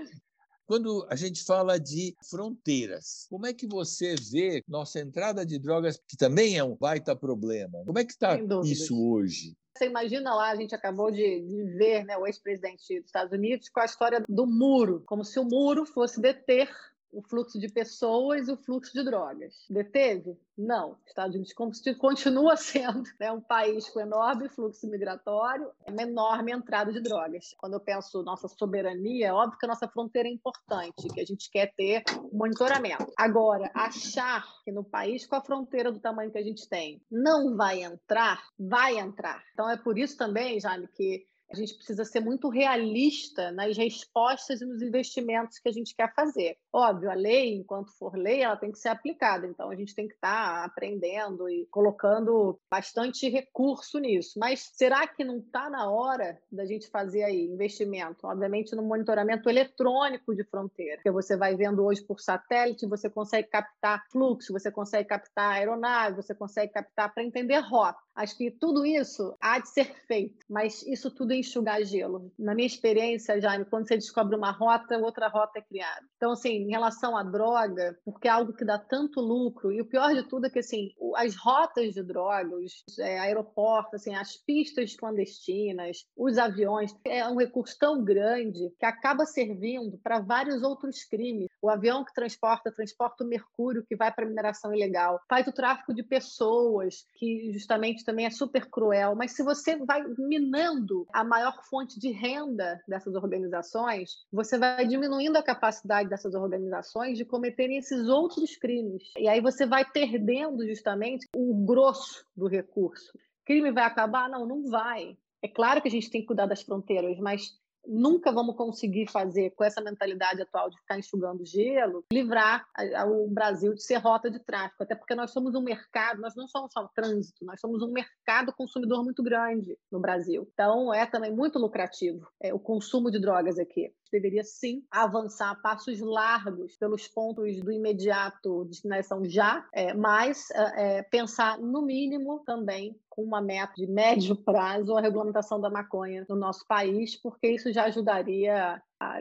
[0.66, 6.02] Quando a gente fala de fronteiras, como é que você vê nossa entrada de drogas,
[6.08, 7.84] que também é um baita problema?
[7.86, 9.56] Como é que está isso hoje?
[9.78, 13.70] Você imagina lá, a gente acabou de, de ver né, o ex-presidente dos Estados Unidos
[13.70, 16.68] com a história do muro, como se o muro fosse deter
[17.16, 19.66] o fluxo de pessoas e o fluxo de drogas.
[19.70, 20.38] Deteve?
[20.58, 20.98] Não.
[21.08, 21.54] Estados Unidos
[21.98, 27.56] continua sendo né, um país com enorme fluxo migratório, uma enorme entrada de drogas.
[27.58, 31.26] Quando eu penso nossa soberania, é óbvio que a nossa fronteira é importante, que a
[31.26, 33.12] gente quer ter monitoramento.
[33.18, 37.56] Agora, achar que no país com a fronteira do tamanho que a gente tem não
[37.56, 39.42] vai entrar, vai entrar.
[39.54, 44.62] Então é por isso também, Jaime, que a gente precisa ser muito realista nas respostas
[44.62, 46.58] e nos investimentos que a gente quer fazer.
[46.78, 50.10] Óbvio, a lei, enquanto for lei, ela tem que ser aplicada, então a gente tem
[50.10, 54.38] que estar tá aprendendo e colocando bastante recurso nisso.
[54.38, 58.28] Mas será que não está na hora da gente fazer aí investimento?
[58.28, 63.48] Obviamente, no monitoramento eletrônico de fronteira, que você vai vendo hoje por satélite, você consegue
[63.48, 68.04] captar fluxo, você consegue captar aeronave, você consegue captar para entender rota.
[68.16, 72.32] Acho que tudo isso há de ser feito, mas isso tudo enxugar gelo.
[72.40, 76.06] Na minha experiência, Jaime, quando você descobre uma rota, outra rota é criada.
[76.16, 79.86] Então, assim, em relação à droga, porque é algo que dá tanto lucro, e o
[79.86, 84.36] pior de tudo é que, assim, as rotas de droga, os é, aeroportos, assim, as
[84.36, 91.04] pistas clandestinas, os aviões, é um recurso tão grande que acaba servindo para vários outros
[91.04, 91.48] crimes.
[91.62, 95.94] O avião que transporta, transporta o mercúrio que vai para mineração ilegal, faz o tráfico
[95.94, 99.16] de pessoas, que justamente também é super cruel.
[99.16, 105.38] Mas se você vai minando a maior fonte de renda dessas organizações, você vai diminuindo
[105.38, 109.04] a capacidade dessas organizações de cometerem esses outros crimes.
[109.18, 111.05] E aí você vai perdendo justamente
[111.36, 113.18] o grosso do recurso.
[113.46, 114.30] Crime vai acabar?
[114.30, 115.18] Não, não vai.
[115.42, 119.52] É claro que a gente tem que cuidar das fronteiras, mas nunca vamos conseguir fazer
[119.52, 122.66] com essa mentalidade atual de ficar enxugando gelo, livrar
[123.08, 126.48] o Brasil de ser rota de tráfico, até porque nós somos um mercado, nós não
[126.48, 130.48] somos só um trânsito, nós somos um mercado consumidor muito grande no Brasil.
[130.54, 133.94] Então é também muito lucrativo é, o consumo de drogas aqui.
[134.12, 141.04] Deveria sim avançar passos largos pelos pontos do imediato destinação já, é, mas é, é,
[141.04, 146.36] pensar no mínimo também com uma meta de médio prazo a regulamentação da maconha no
[146.36, 149.20] nosso país, porque isso já ajudaria a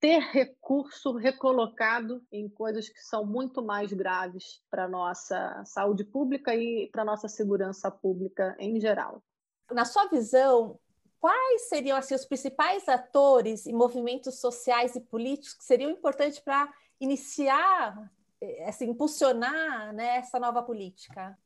[0.00, 6.88] ter recurso recolocado em coisas que são muito mais graves para nossa saúde pública e
[6.92, 9.22] para nossa segurança pública em geral.
[9.70, 10.78] Na sua visão,
[11.20, 16.72] quais seriam assim, os principais atores e movimentos sociais e políticos que seriam importantes para
[17.00, 18.10] iniciar,
[18.40, 21.36] eh, assim, impulsionar né, essa nova política?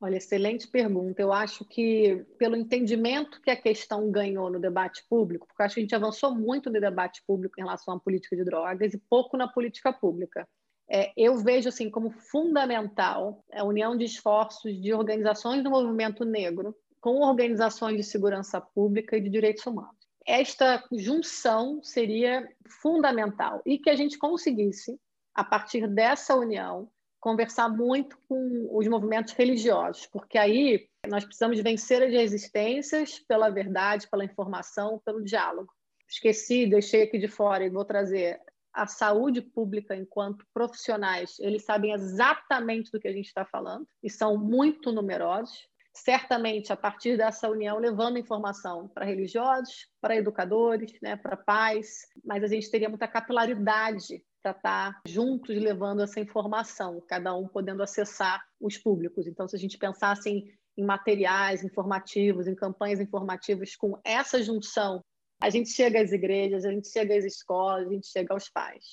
[0.00, 1.20] Olha, excelente pergunta.
[1.20, 5.80] Eu acho que, pelo entendimento que a questão ganhou no debate público, porque acho que
[5.80, 9.36] a gente avançou muito no debate público em relação à política de drogas e pouco
[9.36, 10.48] na política pública.
[10.88, 16.74] É, eu vejo assim como fundamental a união de esforços de organizações do movimento negro
[17.00, 19.96] com organizações de segurança pública e de direitos humanos.
[20.26, 22.46] Esta junção seria
[22.82, 25.00] fundamental e que a gente conseguisse,
[25.34, 26.90] a partir dessa união,
[27.20, 34.08] conversar muito com os movimentos religiosos, porque aí nós precisamos vencer as resistências pela verdade,
[34.08, 35.72] pela informação, pelo diálogo.
[36.08, 38.40] Esqueci, deixei aqui de fora e vou trazer
[38.72, 44.08] a saúde pública enquanto profissionais, eles sabem exatamente do que a gente está falando e
[44.08, 45.66] são muito numerosos.
[46.04, 52.44] Certamente, a partir dessa união, levando informação para religiosos, para educadores, né, para pais, mas
[52.44, 58.40] a gente teria muita capilaridade para estar juntos levando essa informação, cada um podendo acessar
[58.60, 59.26] os públicos.
[59.26, 60.44] Então, se a gente pensasse em,
[60.76, 65.04] em materiais informativos, em campanhas informativas com essa junção,
[65.42, 68.84] a gente chega às igrejas, a gente chega às escolas, a gente chega aos pais.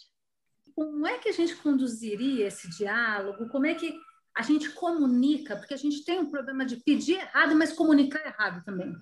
[0.73, 3.47] Como é que a gente conduziria esse diálogo?
[3.49, 3.95] Como é que
[4.35, 5.55] a gente comunica?
[5.55, 8.93] Porque a gente tem um problema de pedir errado, mas comunicar errado também.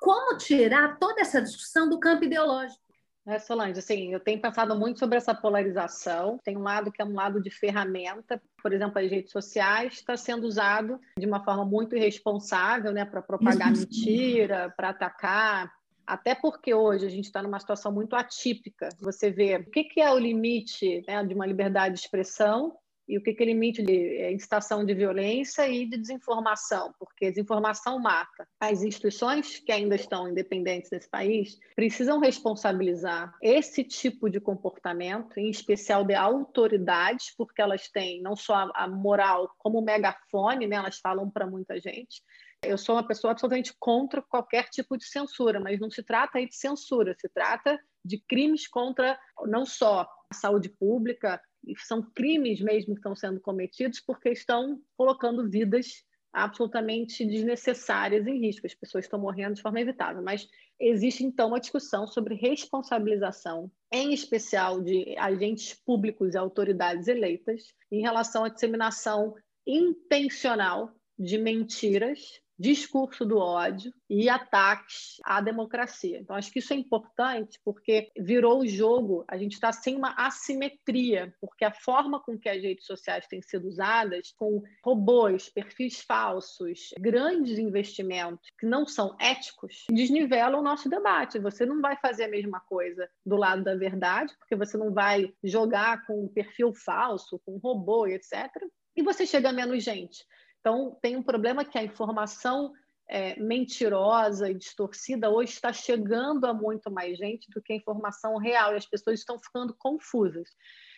[0.00, 2.86] Como tirar toda essa discussão do campo ideológico?
[3.26, 6.38] É, Solange, assim, eu tenho pensado muito sobre essa polarização.
[6.44, 10.16] Tem um lado que é um lado de ferramenta, por exemplo, as redes sociais está
[10.16, 15.72] sendo usado de uma forma muito irresponsável, né, para propagar mentira, para atacar.
[16.06, 18.90] Até porque hoje a gente está numa situação muito atípica.
[19.00, 22.78] Você vê o que, que é o limite né, de uma liberdade de expressão
[23.08, 27.30] e o que, que é limite de é, incitação de violência e de desinformação, porque
[27.30, 28.46] desinformação mata.
[28.60, 35.50] As instituições que ainda estão independentes nesse país precisam responsabilizar esse tipo de comportamento, em
[35.50, 40.76] especial de autoridades, porque elas têm não só a moral como megafone, né?
[40.76, 42.22] elas falam para muita gente,
[42.62, 46.48] eu sou uma pessoa absolutamente contra qualquer tipo de censura, mas não se trata aí
[46.48, 51.40] de censura, se trata de crimes contra não só a saúde pública,
[51.78, 58.66] são crimes mesmo que estão sendo cometidos porque estão colocando vidas absolutamente desnecessárias em risco.
[58.66, 60.22] As pessoas estão morrendo de forma evitável.
[60.22, 60.46] Mas
[60.78, 68.02] existe, então, uma discussão sobre responsabilização, em especial de agentes públicos e autoridades eleitas, em
[68.02, 69.34] relação à disseminação
[69.66, 76.18] intencional de mentiras discurso do ódio e ataques à democracia.
[76.18, 80.14] Então, acho que isso é importante porque virou o jogo, a gente está sem uma
[80.16, 86.00] assimetria, porque a forma com que as redes sociais têm sido usadas, com robôs, perfis
[86.00, 91.38] falsos, grandes investimentos que não são éticos, desnivelam o nosso debate.
[91.38, 95.32] Você não vai fazer a mesma coisa do lado da verdade, porque você não vai
[95.42, 98.50] jogar com um perfil falso, com um robô, etc.
[98.96, 100.24] E você chega a menos gente.
[100.66, 102.72] Então, tem um problema que a informação
[103.08, 108.36] é, mentirosa e distorcida hoje está chegando a muito mais gente do que a informação
[108.36, 110.48] real e as pessoas estão ficando confusas.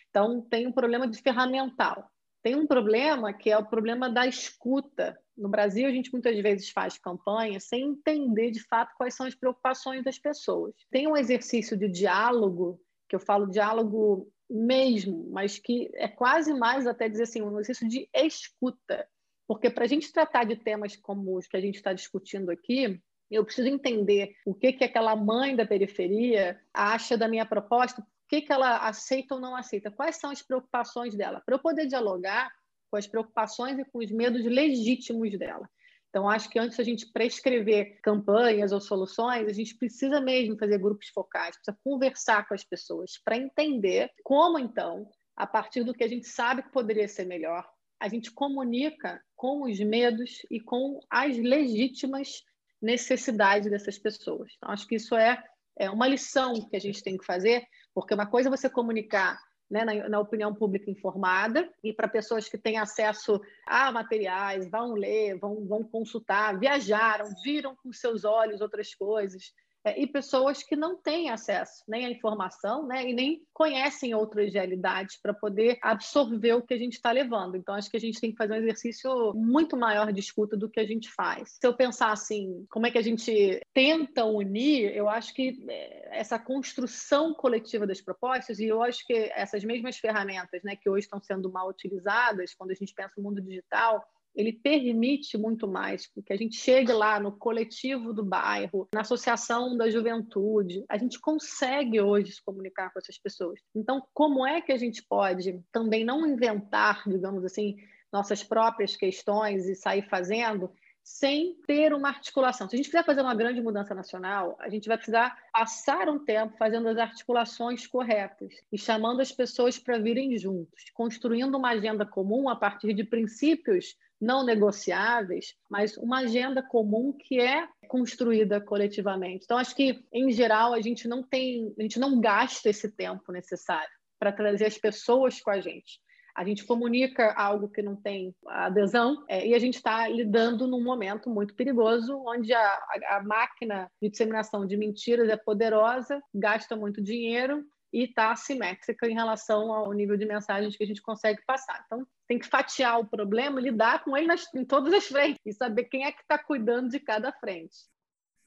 [0.09, 2.09] Então, tem um problema de ferramental.
[2.41, 5.15] Tem um problema que é o problema da escuta.
[5.37, 9.35] No Brasil, a gente muitas vezes faz campanha sem entender de fato quais são as
[9.35, 10.73] preocupações das pessoas.
[10.89, 16.87] Tem um exercício de diálogo, que eu falo diálogo mesmo, mas que é quase mais
[16.87, 19.07] até dizer assim, um exercício de escuta
[19.49, 23.01] porque para a gente tratar de temas como os que a gente está discutindo aqui,
[23.31, 28.05] eu preciso entender o que, que aquela mãe da periferia acha da minha proposta, o
[28.27, 31.87] que, que ela aceita ou não aceita, quais são as preocupações dela, para eu poder
[31.87, 32.51] dialogar
[32.91, 35.67] com as preocupações e com os medos legítimos dela.
[36.09, 40.77] Então, acho que antes da gente prescrever campanhas ou soluções, a gente precisa mesmo fazer
[40.77, 46.03] grupos focais, precisa conversar com as pessoas para entender como, então, a partir do que
[46.03, 47.67] a gente sabe que poderia ser melhor,
[47.99, 52.43] a gente comunica com os medos e com as legítimas
[52.81, 54.53] necessidades dessas pessoas.
[54.57, 55.43] Então, acho que isso é,
[55.77, 59.37] é uma lição que a gente tem que fazer, porque uma coisa é você comunicar
[59.69, 64.93] né, na, na, opinião pública informada e para pessoas que têm acesso a materiais, vão
[64.93, 69.53] ler, vão, vão consultar, viajaram, viram com seus olhos outras coisas,
[69.85, 75.19] e pessoas que não têm acesso nem à informação né, e nem conhecem outras realidades
[75.21, 77.55] para poder absorver o que a gente está levando.
[77.55, 80.69] Então, acho que a gente tem que fazer um exercício muito maior de escuta do
[80.69, 81.57] que a gente faz.
[81.61, 86.19] Se eu pensar assim, como é que a gente tenta unir, eu acho que é,
[86.19, 91.05] essa construção coletiva das propostas, e eu acho que essas mesmas ferramentas né, que hoje
[91.05, 94.05] estão sendo mal utilizadas, quando a gente pensa no mundo digital,
[94.35, 99.75] ele permite muito mais que a gente chegue lá no coletivo do bairro, na associação
[99.75, 100.83] da juventude.
[100.89, 103.59] A gente consegue hoje se comunicar com essas pessoas.
[103.75, 107.75] Então, como é que a gente pode também não inventar, digamos assim,
[108.11, 110.71] nossas próprias questões e sair fazendo
[111.03, 112.69] sem ter uma articulação.
[112.69, 116.19] Se a gente quiser fazer uma grande mudança nacional, a gente vai precisar passar um
[116.19, 122.05] tempo fazendo as articulações corretas e chamando as pessoas para virem juntos, construindo uma agenda
[122.05, 129.45] comum a partir de princípios não negociáveis, mas uma agenda comum que é construída coletivamente.
[129.45, 133.31] Então, acho que, em geral, a gente não tem, a gente não gasta esse tempo
[133.31, 133.89] necessário
[134.19, 135.99] para trazer as pessoas com a gente.
[136.35, 140.83] A gente comunica algo que não tem adesão é, e a gente está lidando num
[140.83, 147.01] momento muito perigoso, onde a, a, máquina de disseminação de mentiras é poderosa, gasta muito
[147.01, 151.83] dinheiro e está assimétrica em relação ao nível de mensagens que a gente consegue passar.
[151.85, 155.53] Então, tem que fatiar o problema, lidar com ele nas, em todas as frentes e
[155.53, 157.75] saber quem é que está cuidando de cada frente.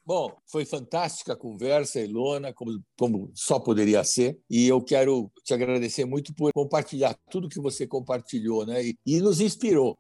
[0.05, 4.37] Bom, foi fantástica a conversa, Ilona, como, como só poderia ser.
[4.51, 8.85] E eu quero te agradecer muito por compartilhar tudo que você compartilhou né?
[8.85, 9.97] e, e nos inspirou.